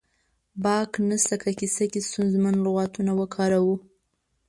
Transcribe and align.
باک 0.63 0.91
نه 1.09 1.17
شته 1.23 1.35
که 1.41 1.51
کیسه 1.59 1.85
کې 1.91 1.99
ستونزمن 2.07 2.55
لغاتونه 2.65 3.11
وکاروو 3.19 3.75